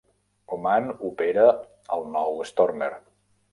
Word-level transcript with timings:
Oman 0.55 0.87
opera 1.09 1.45
el 1.99 2.09
nou 2.17 2.43
Stormer. 2.55 2.93